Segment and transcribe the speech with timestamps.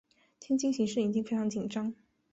[0.39, 1.93] 天津形势已经非常紧张。